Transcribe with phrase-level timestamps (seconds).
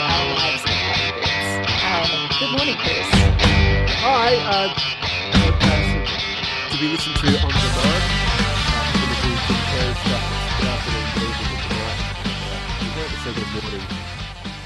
[0.00, 1.46] our lives like this.
[1.84, 3.08] Um, good morning, Chris.
[4.00, 4.68] Hi, uh,
[5.36, 5.90] podcast
[6.70, 8.04] to be listened to on demand.
[8.68, 9.32] Uh, going to do
[10.02, 10.24] stuff.
[10.58, 12.00] Good afternoon, evening, good night.
[12.48, 13.84] Uh, you won't say good morning.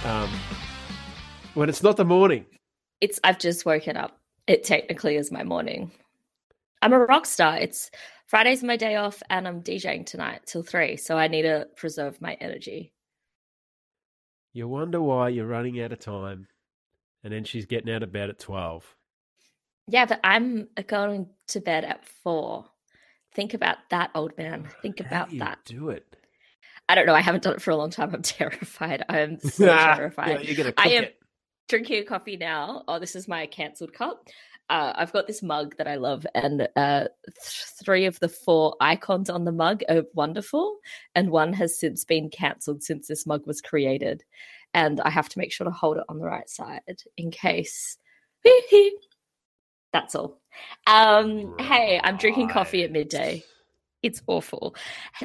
[0.04, 0.30] Um,
[1.54, 2.46] when it's not the morning.
[3.00, 4.18] It's I've just woken up.
[4.46, 5.90] It technically is my morning.
[6.82, 7.58] I'm a rock star.
[7.58, 7.90] It's
[8.26, 10.96] Friday's my day off, and I'm DJing tonight till three.
[10.96, 12.92] So I need to preserve my energy.
[14.56, 16.48] You wonder why you're running out of time,
[17.22, 18.96] and then she's getting out of bed at twelve.
[19.86, 22.64] Yeah, but I'm going to bed at four.
[23.34, 24.66] Think about that, old man.
[24.80, 25.58] Think How about do you that.
[25.66, 26.16] Do it.
[26.88, 27.14] I don't know.
[27.14, 28.14] I haven't done it for a long time.
[28.14, 29.04] I'm terrified.
[29.10, 30.46] I'm so Yeah, terrified.
[30.46, 31.16] you're gonna I am it.
[31.68, 32.82] drinking a coffee now.
[32.88, 34.26] Oh, this is my cancelled cup.
[34.68, 38.74] Uh, I've got this mug that I love, and uh, th- three of the four
[38.80, 40.78] icons on the mug are wonderful,
[41.14, 44.24] and one has since been cancelled since this mug was created.
[44.74, 46.82] And I have to make sure to hold it on the right side
[47.16, 47.96] in case.
[49.92, 50.40] That's all.
[50.86, 53.44] Um, hey, I'm drinking coffee at midday.
[54.06, 54.76] It's awful.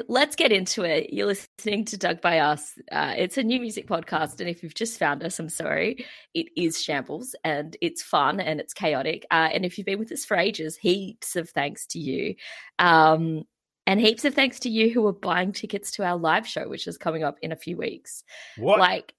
[0.08, 1.12] Let's get into it.
[1.12, 2.72] You're listening to Dug by Us.
[2.90, 6.04] Uh, it's a new music podcast, and if you've just found us, I'm sorry.
[6.34, 9.24] It is shambles, and it's fun and it's chaotic.
[9.30, 12.34] Uh, and if you've been with us for ages, heaps of thanks to you,
[12.80, 13.44] um,
[13.86, 16.88] and heaps of thanks to you who are buying tickets to our live show, which
[16.88, 18.24] is coming up in a few weeks.
[18.56, 18.80] What?
[18.80, 19.14] Like,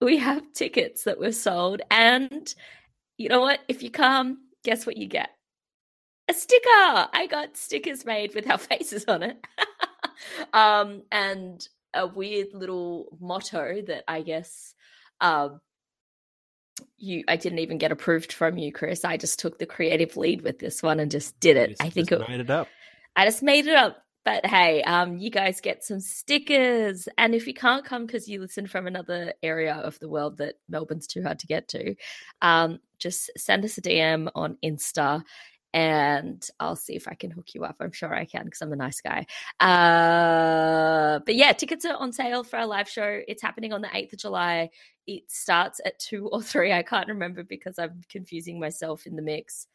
[0.00, 2.52] we have tickets that were sold, and
[3.16, 3.60] you know what?
[3.68, 5.30] If you come, guess what you get?
[6.28, 7.08] A sticker.
[7.12, 9.44] I got stickers made with our faces on it.
[10.52, 14.74] um, and a weird little motto that I guess
[15.20, 15.60] um
[16.96, 19.04] you I didn't even get approved from you, Chris.
[19.04, 21.70] I just took the creative lead with this one and just did it.
[21.70, 22.68] Just- I think just it, made it up.
[23.16, 23.98] I just made it up.
[24.24, 27.08] But hey, um, you guys get some stickers.
[27.16, 30.56] And if you can't come because you listen from another area of the world that
[30.68, 31.94] Melbourne's too hard to get to,
[32.42, 35.22] um, just send us a DM on Insta
[35.78, 37.76] and I'll see if I can hook you up.
[37.78, 39.26] I'm sure I can because I'm a nice guy.
[39.60, 43.20] Uh, but yeah, tickets are on sale for our live show.
[43.28, 44.70] It's happening on the 8th of July.
[45.06, 46.72] It starts at 2 or 3.
[46.72, 49.68] I can't remember because I'm confusing myself in the mix.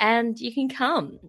[0.00, 1.20] And you can come.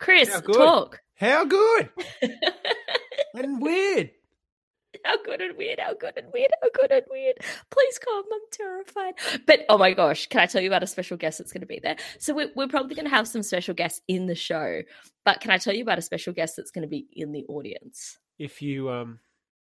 [0.00, 0.54] Chris, good.
[0.54, 1.02] talk.
[1.14, 1.90] How good
[3.34, 4.12] and weird.
[5.04, 7.36] How good and weird, how good and weird, how good and weird.
[7.70, 9.14] Please come, I'm terrified.
[9.46, 11.66] But oh my gosh, can I tell you about a special guest that's going to
[11.66, 11.96] be there?
[12.18, 14.82] So we're, we're probably going to have some special guests in the show,
[15.24, 17.44] but can I tell you about a special guest that's going to be in the
[17.48, 18.18] audience?
[18.38, 19.18] If you um,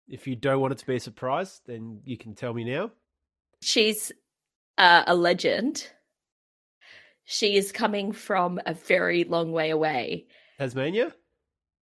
[0.09, 2.91] if you don't want it to be a surprise, then you can tell me now.
[3.63, 4.13] She's
[4.79, 5.89] uh, a legend.
[7.25, 10.27] She is coming from a very long way away,
[10.59, 11.15] Tasmania.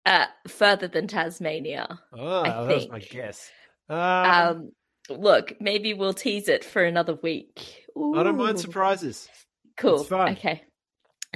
[0.10, 2.00] Uh, further than Tasmania.
[2.14, 3.50] Oh, I that was my guess.
[3.88, 4.72] Um, Um,
[5.10, 7.86] look, maybe we'll tease it for another week.
[7.96, 9.30] I don't mind surprises.
[9.78, 10.06] Cool.
[10.12, 10.64] Okay.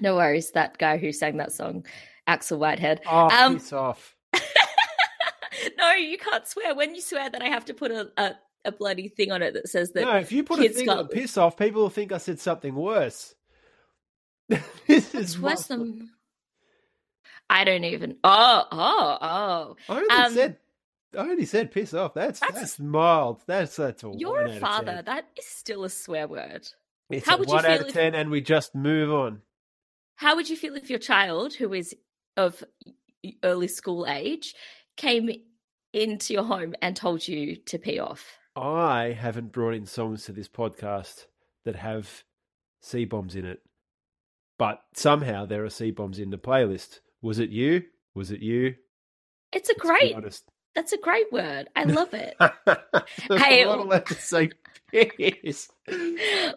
[0.02, 0.52] No worries.
[0.52, 1.86] That guy who sang that song,
[2.28, 3.02] Axel Whitehead.
[3.10, 4.16] Oh, Um, piss off.
[5.78, 6.76] no, you can't swear.
[6.76, 8.36] When you swear, then I have to put a, a,
[8.66, 10.02] a bloody thing on it that says that.
[10.02, 12.40] No, if you put a thing got- on piss off, people will think I said
[12.40, 13.34] something worse.
[14.50, 16.10] this It's is worse than.
[17.54, 18.18] I don't even.
[18.24, 19.76] Oh, oh, oh.
[19.88, 20.58] I only um, said.
[21.16, 22.16] I only said piss off.
[22.16, 23.42] That's that's, That's- mild.
[23.46, 24.94] That's that's a You're a out of father.
[24.94, 25.06] 10.
[25.06, 26.68] That is still a swear word.
[27.12, 29.12] It's How a would you one out feel of if- ten, and we just move
[29.14, 29.42] on.
[30.16, 31.96] How would you feel if your child, who is
[32.38, 32.64] of
[33.44, 34.56] early school age,
[34.98, 35.30] came
[35.94, 38.38] into your home and told you to pee off?
[38.56, 41.26] I haven't brought in songs to this podcast
[41.66, 42.24] that have
[42.82, 43.62] C bombs in it,
[44.58, 47.00] but somehow there are C bombs in the playlist.
[47.24, 47.84] Was it you?
[48.14, 48.76] Was it you?
[49.54, 50.14] It's a great.
[50.76, 51.70] That's a great word.
[51.76, 52.36] I love it.
[53.40, 54.50] hey, not allowed to say
[54.92, 55.70] piss.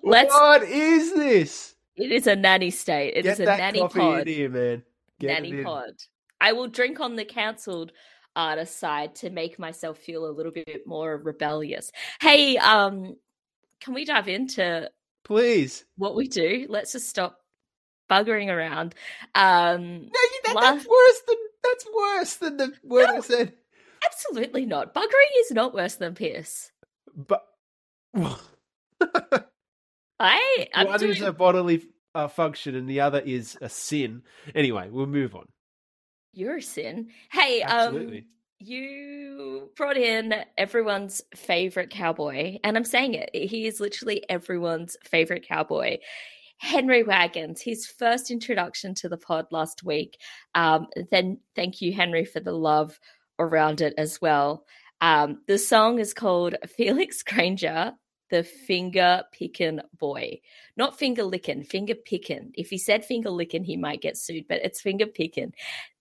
[0.03, 0.35] Let's.
[0.35, 1.77] What is this?
[1.95, 3.15] It is a nanny state.
[3.15, 4.27] It is Get a that nanny pod.
[4.27, 4.83] here, man.
[5.21, 5.93] Get nanny pod.
[6.41, 7.93] I will drink on the cancelled
[8.35, 11.93] artist side to make myself feel a little bit more rebellious.
[12.21, 13.15] Hey, um,
[13.81, 14.91] can we dive into
[15.25, 15.85] Please.
[15.97, 16.67] what we do?
[16.69, 17.39] Let's just stop
[18.11, 18.95] buggering around.
[19.35, 23.53] Um, No, that, La- that's worse than that's worse than the word I said.
[24.05, 24.95] absolutely not.
[24.95, 26.71] Buggering is not worse than piss.
[27.15, 27.45] But
[30.19, 31.13] I, I'm one doing.
[31.13, 31.83] is a bodily
[32.15, 34.23] uh, function and the other is a sin.
[34.55, 35.47] Anyway, we'll move on.
[36.33, 37.09] You're a sin.
[37.31, 38.21] Hey, um,
[38.59, 43.31] you brought in everyone's favorite cowboy, and I'm saying it.
[43.35, 45.99] He is literally everyone's favorite cowboy.
[46.59, 50.19] Henry Wagons, his first introduction to the pod last week.
[50.55, 52.99] Um, then thank you, Henry, for the love
[53.39, 54.65] around it as well.
[55.01, 57.93] Um, the song is called Felix Granger,
[58.31, 60.41] the finger pickin' boy.
[60.77, 62.53] Not finger lickin', finger pickin'.
[62.55, 65.53] If he said finger lickin', he might get sued, but it's finger pickin'.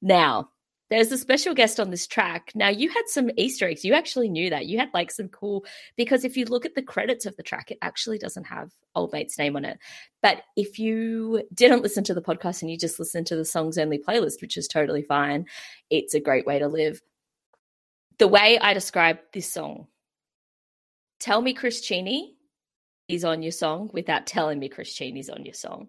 [0.02, 0.50] Now,
[0.90, 2.52] there's a special guest on this track.
[2.54, 3.84] Now, you had some Easter eggs.
[3.84, 4.68] You actually knew that.
[4.68, 5.66] You had like some cool,
[5.98, 9.12] because if you look at the credits of the track, it actually doesn't have Old
[9.12, 9.80] Mate's name on it.
[10.22, 13.78] But if you didn't listen to the podcast and you just listened to the songs
[13.78, 15.46] only playlist, which is totally fine,
[15.90, 17.02] it's a great way to live.
[18.20, 19.88] The way I describe this song,
[21.20, 22.36] tell me Chris Cheney
[23.08, 25.88] is on your song without telling me Chris Cheney's on your song.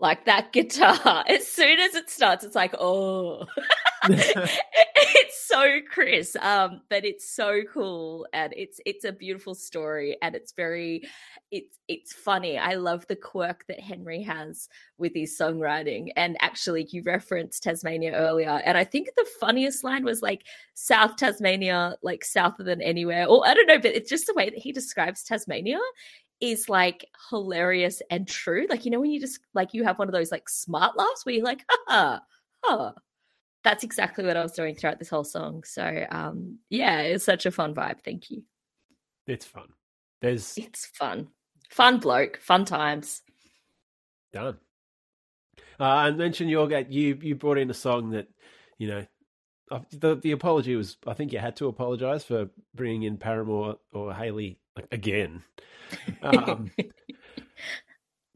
[0.00, 3.46] Like that guitar, as soon as it starts, it's like, oh.
[4.08, 10.34] it's so Chris, um, but it's so cool, and it's it's a beautiful story, and
[10.34, 11.02] it's very,
[11.50, 12.58] it's it's funny.
[12.58, 14.68] I love the quirk that Henry has
[14.98, 20.04] with his songwriting, and actually, you referenced Tasmania earlier, and I think the funniest line
[20.04, 20.44] was like
[20.74, 24.50] South Tasmania, like south than anywhere, or I don't know, but it's just the way
[24.50, 25.80] that he describes Tasmania
[26.40, 28.66] is like hilarious and true.
[28.70, 31.26] Like you know when you just like you have one of those like smart laughs
[31.26, 32.20] where you're like, ha,
[32.62, 32.92] ha,
[33.68, 35.62] that's exactly what I was doing throughout this whole song.
[35.64, 38.00] So um yeah, it's such a fun vibe.
[38.02, 38.42] Thank you.
[39.26, 39.68] It's fun.
[40.22, 41.28] There's it's fun.
[41.68, 43.20] Fun bloke, fun times.
[44.32, 44.56] Done.
[45.78, 48.28] Uh, and mention your you you brought in a song that
[48.78, 49.06] you know
[49.92, 54.14] the the apology was I think you had to apologize for bringing in Paramore or
[54.14, 54.58] Hayley
[54.90, 55.42] again.
[56.20, 56.70] Um,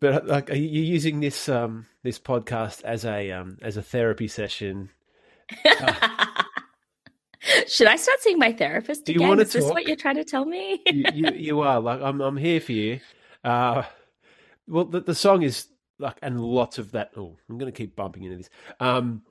[0.00, 4.26] but like, are you using this um this podcast as a um as a therapy
[4.26, 4.88] session
[7.69, 9.28] Should I start seeing my therapist Do you again?
[9.28, 10.82] want to Is this what you're trying to tell me?
[10.88, 12.20] you, you, you are like I'm.
[12.20, 13.00] I'm here for you.
[13.44, 13.82] Uh,
[14.69, 15.69] well, the, the song is
[15.99, 17.12] like, and lots of that.
[17.16, 18.50] Oh, I'm going to keep bumping into this.
[18.81, 19.22] Um,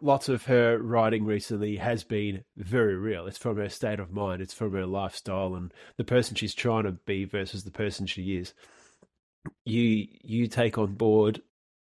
[0.00, 3.26] lots of her writing recently has been very real.
[3.26, 4.42] It's from her state of mind.
[4.42, 8.36] It's from her lifestyle and the person she's trying to be versus the person she
[8.36, 8.54] is.
[9.64, 11.42] You you take on board.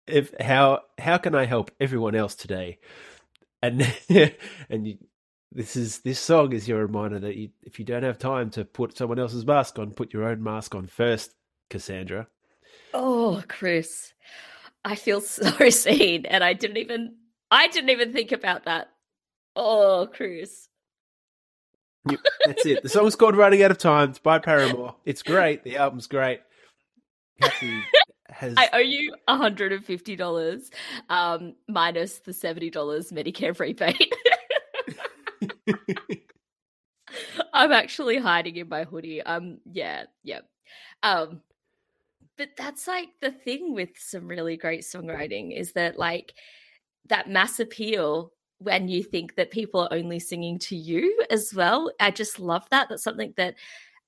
[0.07, 2.79] If how how can I help everyone else today?
[3.61, 3.81] And
[4.69, 4.97] and you,
[5.51, 8.63] this is this song is your reminder that you, if you don't have time to
[8.65, 11.33] put someone else's mask on, put your own mask on first,
[11.69, 12.27] Cassandra.
[12.93, 14.13] oh, Chris,
[14.85, 17.15] I feel so seen, and I didn't even
[17.51, 18.89] I didn't even think about that.
[19.55, 20.67] Oh, Chris.
[22.09, 22.81] You- That's it.
[22.83, 24.95] The song's called "Running Out of Time." It's by Paramore.
[25.05, 25.63] It's great.
[25.63, 26.39] The album's great.
[27.41, 27.81] Kathy
[28.31, 30.69] has I owe you $150
[31.09, 32.71] um, minus the $70
[33.11, 34.13] Medicare rebate.
[37.53, 39.21] I'm actually hiding in my hoodie.
[39.21, 40.41] Um, yeah, yeah.
[41.03, 41.41] Um,
[42.37, 46.33] but that's like the thing with some really great songwriting is that like
[47.07, 51.91] that mass appeal when you think that people are only singing to you as well.
[51.99, 52.87] I just love that.
[52.89, 53.55] That's something that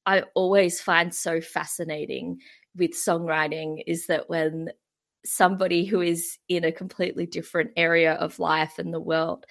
[0.06, 2.40] I always find so fascinating
[2.76, 4.70] with songwriting is that when
[5.26, 9.46] somebody who is in a completely different area of life and the world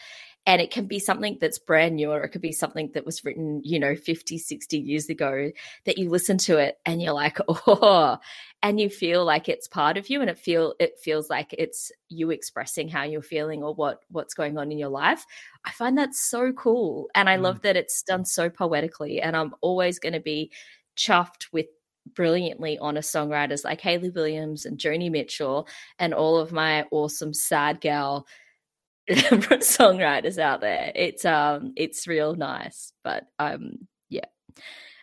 [0.47, 3.25] and it can be something that's brand new or it could be something that was
[3.25, 5.51] written you know 50 60 years ago
[5.85, 8.19] that you listen to it and you're like oh
[8.63, 11.93] and you feel like it's part of you and it feel it feels like it's
[12.09, 15.25] you expressing how you're feeling or what what's going on in your life
[15.65, 17.43] i find that so cool and i Mm.
[17.43, 20.51] love that it's done so poetically and i'm always going to be
[20.97, 21.67] chuffed with
[22.15, 27.81] brilliantly honest songwriters like Hayley Williams and Joni Mitchell and all of my awesome sad
[27.81, 28.27] gal
[29.11, 30.93] songwriters out there.
[30.95, 34.27] It's um it's real nice, but um yeah.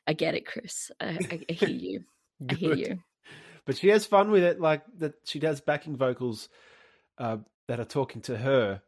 [0.07, 0.89] I get it, Chris.
[1.01, 2.03] I, I, I hear you.
[2.49, 2.99] I hear you.
[3.65, 4.59] but she has fun with it.
[4.61, 6.47] Like that, she does backing vocals
[7.17, 7.37] uh,
[7.67, 8.81] that are talking to her.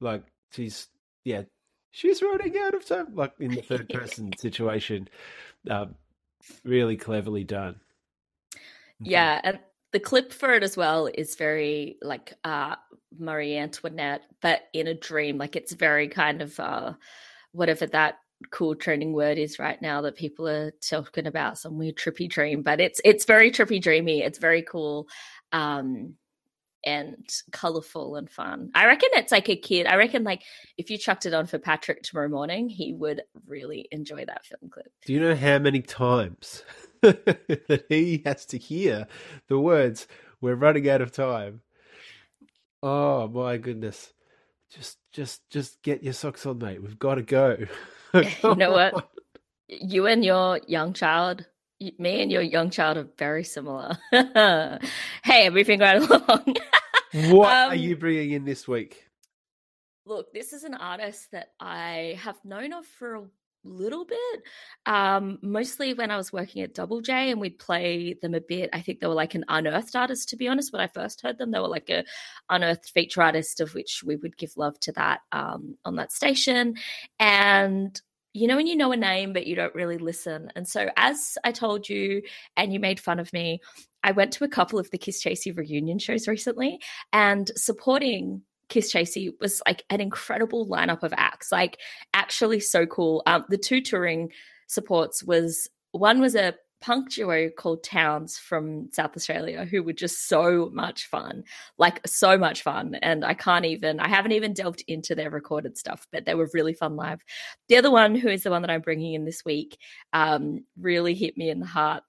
[0.00, 0.88] Like she's
[1.24, 1.42] yeah,
[1.90, 3.14] she's running out of time.
[3.14, 5.08] Like in the third person situation,
[5.68, 5.96] um,
[6.64, 7.80] really cleverly done.
[9.02, 9.58] Yeah, and
[9.92, 12.76] the clip for it as well is very like uh
[13.18, 15.38] Marie Antoinette, but in a dream.
[15.38, 16.94] Like it's very kind of uh
[17.52, 18.18] whatever that
[18.50, 22.62] cool trending word is right now that people are talking about some weird trippy dream.
[22.62, 24.22] But it's it's very trippy dreamy.
[24.22, 25.08] It's very cool.
[25.52, 26.14] Um
[26.84, 28.70] and colorful and fun.
[28.74, 29.86] I reckon it's like a kid.
[29.86, 30.42] I reckon like
[30.78, 34.70] if you chucked it on for Patrick tomorrow morning, he would really enjoy that film
[34.70, 34.92] clip.
[35.06, 36.64] Do you know how many times
[37.02, 39.06] that he has to hear
[39.48, 40.06] the words
[40.40, 41.62] "We're running out of time"?
[42.82, 44.12] Oh my goodness!
[44.70, 46.82] Just, just, just get your socks on, mate.
[46.82, 47.56] We've got to go.
[48.42, 49.08] You know what?
[49.70, 51.46] you and your young child,
[51.98, 53.96] me and your young child are very similar.
[55.24, 56.56] hey, moving right along.
[57.12, 59.04] What are Um, you bringing in this week?
[60.06, 63.22] Look, this is an artist that I have known of for a
[63.64, 64.42] little bit.
[64.86, 68.70] Um, mostly when I was working at Double J and we'd play them a bit.
[68.72, 70.72] I think they were like an unearthed artist, to be honest.
[70.72, 72.04] When I first heard them, they were like a
[72.48, 76.74] unearthed feature artist, of which we would give love to that um, on that station.
[77.18, 78.00] And
[78.32, 80.50] you know when you know a name but you don't really listen.
[80.54, 82.22] And so as I told you
[82.56, 83.60] and you made fun of me,
[84.02, 86.80] I went to a couple of the Kisschasy reunion shows recently
[87.12, 91.78] and supporting Kisschasy was like an incredible lineup of acts, like
[92.14, 93.22] actually so cool.
[93.26, 94.30] Um, the two touring
[94.68, 96.54] supports was one was a
[97.08, 101.44] duo called Towns from South Australia who were just so much fun,
[101.78, 102.94] like so much fun.
[102.96, 106.50] And I can't even, I haven't even delved into their recorded stuff, but they were
[106.54, 107.22] really fun live.
[107.68, 109.78] The other one, who is the one that I'm bringing in this week,
[110.12, 112.02] um, really hit me in the heart.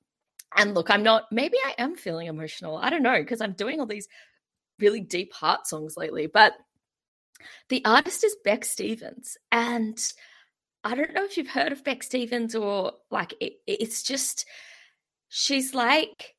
[0.56, 2.78] And look, I'm not, maybe I am feeling emotional.
[2.78, 4.08] I don't know, because I'm doing all these
[4.80, 6.28] really deep heart songs lately.
[6.28, 6.54] But
[7.70, 9.38] the artist is Bec Stevens.
[9.52, 9.98] And
[10.84, 14.46] I don't know if you've heard of Bec Stevens or like it, it's just,
[15.30, 16.36] she's like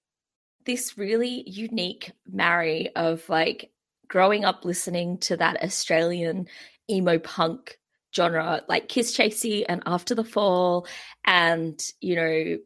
[0.66, 3.70] this really unique marry of like
[4.08, 6.46] growing up listening to that Australian
[6.90, 7.78] emo punk
[8.14, 10.86] genre, like Kisschasy and After the Fall,
[11.24, 12.58] and, you know,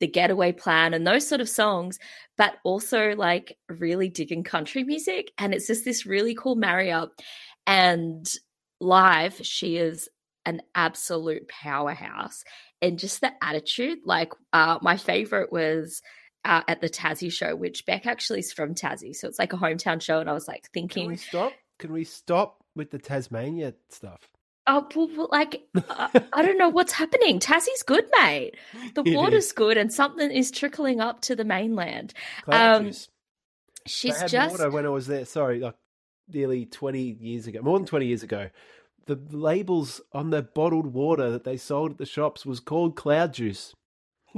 [0.00, 1.98] the Getaway Plan and those sort of songs,
[2.36, 5.32] but also like really digging country music.
[5.38, 7.12] And it's just this really cool marry up.
[7.66, 8.28] And
[8.80, 10.08] live, she is
[10.44, 12.44] an absolute powerhouse.
[12.80, 16.02] And just the attitude, like uh, my favorite was
[16.44, 19.14] uh, at the Tassie show, which Bec actually is from Tassie.
[19.14, 20.20] So it's like a hometown show.
[20.20, 21.04] And I was like thinking.
[21.04, 21.52] Can we stop?
[21.78, 24.20] Can we stop with the Tasmania stuff?
[24.66, 27.40] Oh, well, well, like uh, I don't know what's happening.
[27.40, 28.56] Tassie's good, mate.
[28.94, 32.14] The water's good, and something is trickling up to the mainland.
[32.46, 32.92] Um,
[33.86, 35.24] she's just water when I was there.
[35.24, 35.74] Sorry, like
[36.28, 38.50] nearly twenty years ago, more than twenty years ago.
[39.06, 43.34] The labels on the bottled water that they sold at the shops was called Cloud
[43.34, 43.74] Juice.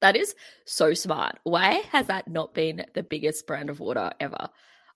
[0.00, 0.34] that is
[0.64, 1.38] so smart.
[1.44, 4.48] Why has that not been the biggest brand of water ever?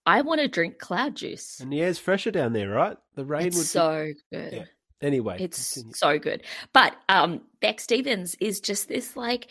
[0.04, 1.60] I want to drink cloud juice.
[1.60, 2.96] And the air's fresher down there, right?
[3.14, 4.36] The rain it's would so be...
[4.36, 4.52] good.
[4.52, 4.64] Yeah.
[5.00, 5.94] Anyway, it's continue.
[5.94, 6.42] so good.
[6.72, 9.48] But um, Bec Stevens is just this like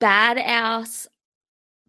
[0.00, 1.06] badass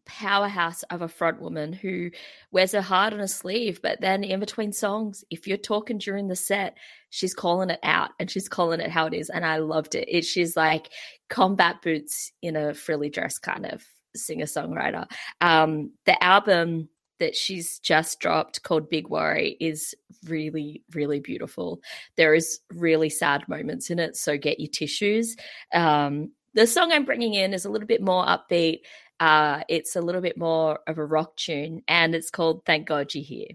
[0.08, 2.10] powerhouse of a front woman who
[2.52, 6.28] wears her heart on her sleeve, but then in between songs, if you're talking during
[6.28, 6.78] the set,
[7.10, 9.30] she's calling it out and she's calling it how it is.
[9.30, 10.08] And I loved it.
[10.10, 10.90] it she's like
[11.30, 13.84] combat boots in a frilly dress kind of
[14.16, 15.06] singer songwriter.
[15.42, 19.96] Um, the album that she's just dropped called Big Worry is
[20.26, 21.82] really, really beautiful.
[22.16, 25.36] There is really sad moments in it, so get your tissues.
[25.74, 28.82] Um, the song I'm bringing in is a little bit more upbeat.
[29.20, 33.14] Uh, it's a little bit more of a rock tune, and it's called Thank God
[33.14, 33.48] You're Here.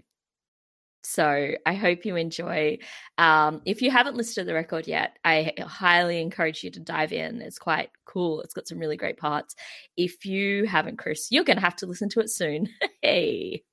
[1.03, 2.79] So I hope you enjoy.
[3.17, 7.11] Um, if you haven't listened to the record yet, I highly encourage you to dive
[7.11, 7.41] in.
[7.41, 8.41] It's quite cool.
[8.41, 9.55] It's got some really great parts.
[9.97, 12.69] If you haven't, Chris, you're going to have to listen to it soon.
[13.01, 13.63] hey.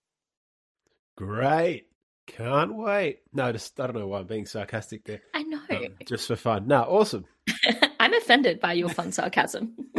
[1.17, 1.87] Great.
[2.27, 3.21] Can't wait.
[3.33, 5.21] No, just I don't know why I'm being sarcastic there.
[5.35, 5.61] I know.
[5.71, 6.67] Um, just for fun.
[6.67, 7.27] No, awesome.
[8.01, 9.75] I'm offended by your fun sarcasm.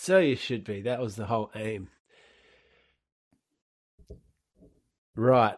[0.00, 0.82] so you should be.
[0.82, 1.88] That was the whole aim.
[5.16, 5.56] Right.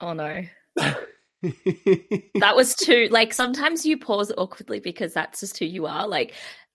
[0.00, 0.42] Oh no.
[0.76, 6.08] that was too like sometimes you pause awkwardly because that's just who you are.
[6.08, 6.32] Like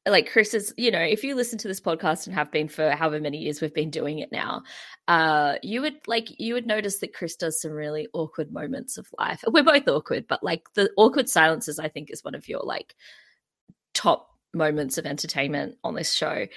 [0.07, 2.91] like Chris is, you know, if you listen to this podcast and have been for
[2.91, 4.61] however many years we've been doing it now,
[5.07, 9.07] uh, you would like you would notice that Chris does some really awkward moments of
[9.17, 9.43] life.
[9.47, 12.95] We're both awkward, but like the awkward silences, I think, is one of your like
[13.95, 16.47] top moments of entertainment on this show.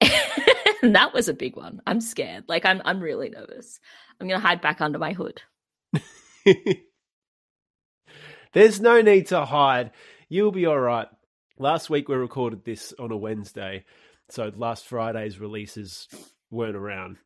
[0.82, 1.80] and that was a big one.
[1.86, 2.44] I'm scared.
[2.48, 3.80] Like I'm I'm really nervous.
[4.20, 5.42] I'm gonna hide back under my hood.
[8.52, 9.92] There's no need to hide.
[10.28, 11.08] You'll be all right.
[11.58, 13.84] Last week we recorded this on a Wednesday,
[14.28, 16.08] so last Friday's releases
[16.50, 17.18] weren't around.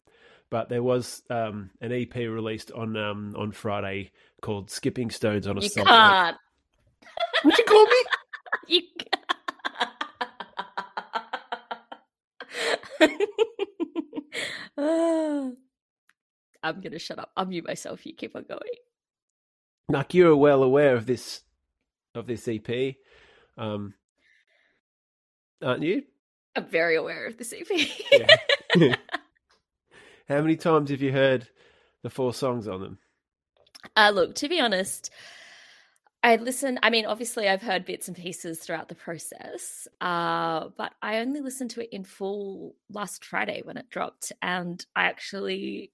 [0.51, 4.11] But there was um, an EP released on um, on Friday
[4.43, 5.89] called "Skipping Stones on a you Salt.
[7.43, 8.05] What you call me?
[8.69, 8.83] you.
[14.79, 15.57] I'm
[16.81, 17.31] gonna shut up.
[17.37, 18.05] I'll mute myself.
[18.05, 18.61] You keep on going.
[19.89, 21.43] Like you're well aware of this
[22.15, 22.97] of this EP,
[23.57, 23.95] um,
[25.63, 26.03] aren't you?
[26.57, 27.67] I'm very aware of this EP.
[28.77, 28.97] Yeah.
[30.29, 31.49] How many times have you heard
[32.03, 32.99] the four songs on them?
[33.95, 35.11] Uh, look, to be honest,
[36.23, 36.79] I listen.
[36.83, 41.41] I mean, obviously, I've heard bits and pieces throughout the process, uh, but I only
[41.41, 45.93] listened to it in full last Friday when it dropped, and I actually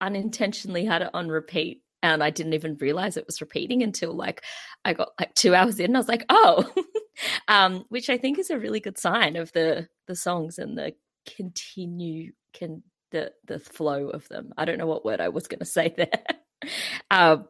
[0.00, 4.44] unintentionally had it on repeat and I didn't even realize it was repeating until like
[4.84, 5.86] I got like two hours in.
[5.86, 6.64] And I was like, oh,
[7.48, 10.94] um, which I think is a really good sign of the the songs and the
[11.36, 14.52] continue can the the flow of them.
[14.56, 16.70] I don't know what word I was going to say there.
[17.10, 17.48] um,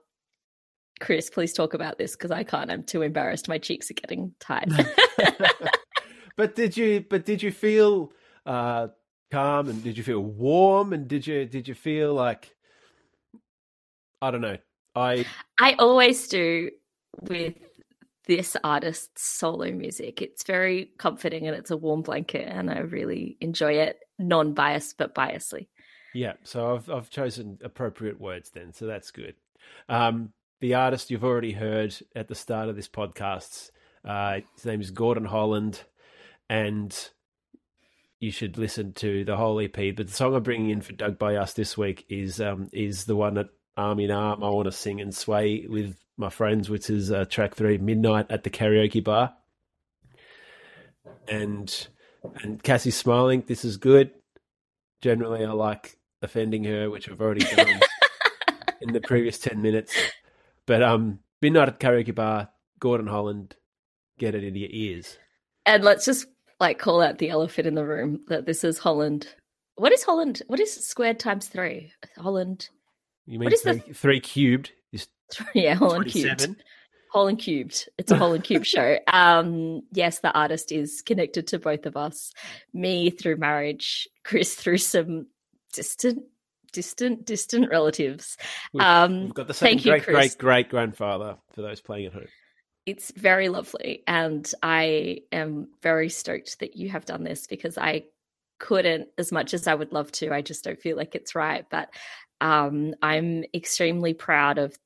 [1.00, 2.70] Chris, please talk about this because I can't.
[2.70, 3.48] I'm too embarrassed.
[3.48, 4.68] My cheeks are getting tight.
[6.36, 7.04] but did you?
[7.08, 8.12] But did you feel
[8.46, 8.88] uh,
[9.30, 12.54] calm and did you feel warm and did you did you feel like
[14.20, 14.56] I don't know.
[14.94, 15.26] I
[15.60, 16.70] I always do
[17.22, 17.54] with
[18.26, 20.20] this artist's solo music.
[20.20, 25.14] It's very comforting and it's a warm blanket and I really enjoy it non-biased but
[25.14, 25.68] biasly.
[26.14, 29.34] Yeah, so I've I've chosen appropriate words then, so that's good.
[29.88, 33.70] Um, the artist you've already heard at the start of this podcast,
[34.04, 35.82] uh, his name is Gordon Holland,
[36.48, 36.96] and
[38.20, 39.72] you should listen to the whole EP.
[39.72, 43.04] But the song I'm bringing in for Dug by Us this week is um, is
[43.04, 46.68] the one that arm in arm I want to sing and sway with my friends,
[46.68, 49.34] which is uh, track three, Midnight at the Karaoke Bar.
[51.28, 51.88] And
[52.42, 53.44] and Cassie's smiling.
[53.46, 54.10] This is good.
[55.00, 57.80] Generally, I like offending her, which I've already done
[58.80, 59.94] in the previous ten minutes.
[60.68, 63.56] But um, Midnight at Karaoke Bar, Gordon Holland,
[64.18, 65.18] get it into your ears.
[65.64, 66.26] And let's just
[66.60, 69.34] like call out the elephant in the room that this is Holland.
[69.76, 70.42] What is Holland?
[70.46, 71.90] What is squared times three?
[72.18, 72.68] Holland.
[73.24, 73.94] You mean what is three, the...
[73.94, 74.72] three cubed?
[74.92, 75.08] Is
[75.54, 76.54] yeah, Holland cubed.
[77.14, 77.88] Holland cubed.
[77.96, 78.98] It's a Holland cube show.
[79.10, 82.30] Um, yes, the artist is connected to both of us.
[82.74, 85.28] Me through marriage, Chris through some
[85.72, 86.24] distant,
[86.72, 88.36] distant, distant relatives.
[88.72, 92.12] We've, um, we've got the same great, you, great, great grandfather for those playing at
[92.12, 92.28] home.
[92.86, 98.04] It's very lovely and i am very stoked that you have done this because i
[98.58, 101.66] couldn't as much as i would love to i just don't feel like it's right
[101.70, 101.90] but
[102.40, 104.78] um, i'm extremely proud of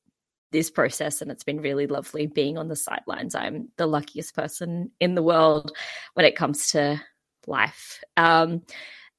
[0.52, 3.34] this process and it's been really lovely being on the sidelines.
[3.34, 5.72] I'm the luckiest person in the world
[6.14, 7.00] when it comes to
[7.46, 8.00] life.
[8.16, 8.62] Um,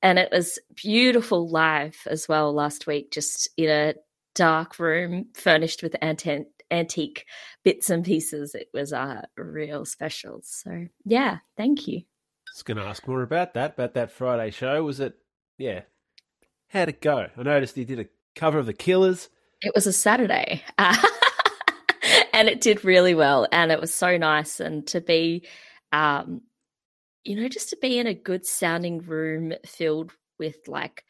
[0.04, 3.96] and it was beautiful live as well last week just in a
[4.36, 7.26] dark room furnished with antique
[7.64, 8.54] bits and pieces.
[8.54, 10.42] It was uh, real special.
[10.44, 12.00] So yeah, thank you.
[12.00, 14.84] I was going to ask more about that, about that Friday show.
[14.84, 15.16] Was it,
[15.58, 15.82] yeah,
[16.68, 17.28] how'd it go?
[17.38, 19.30] I noticed you did a cover of The Killers.
[19.62, 20.64] It was a Saturday.
[20.78, 23.48] and it did really well.
[23.54, 24.60] And it was so nice.
[24.60, 25.48] And to be,
[25.94, 26.42] um,
[27.24, 31.04] you know, just to be in a good sounding room filled with like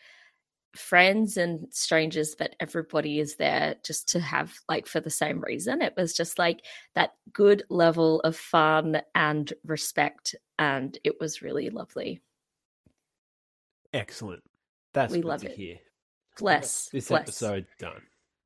[0.76, 5.82] friends and strangers, but everybody is there just to have like for the same reason.
[5.82, 6.62] It was just like
[6.96, 12.22] that good level of fun and respect, and it was really lovely.
[13.94, 14.44] Excellent.
[14.94, 15.56] That's we love it.
[15.56, 15.78] Hear.
[16.38, 16.90] Bless.
[16.90, 17.22] This bless.
[17.22, 18.02] episode done.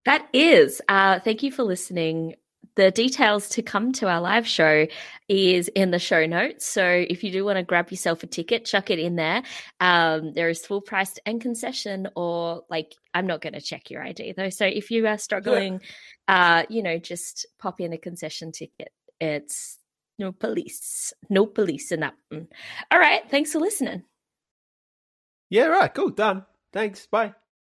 [0.05, 0.81] That is.
[0.87, 2.35] Uh, thank you for listening
[2.75, 4.87] the details to come to our live show
[5.27, 6.65] is in the show notes.
[6.65, 9.43] So if you do want to grab yourself a ticket, chuck it in there.
[9.79, 14.03] Um, there is full priced and concession, or like I'm not going to check your
[14.03, 14.49] ID though.
[14.49, 15.81] So if you are struggling,
[16.27, 18.89] uh, you know, just pop in a concession ticket.
[19.19, 19.77] It's
[20.19, 22.47] no police, no police in that one.
[22.91, 24.03] All right, thanks for listening.
[25.49, 26.45] Yeah, right, cool, done.
[26.73, 27.33] Thanks, bye.